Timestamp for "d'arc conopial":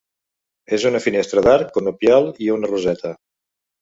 1.47-2.29